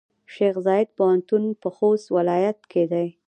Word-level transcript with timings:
شیخزاید 0.33 0.87
پوهنتون 0.97 1.43
پۀ 1.61 1.69
خوست 1.75 2.05
ولایت 2.15 2.59
کې 2.71 2.83
دی. 2.91 3.07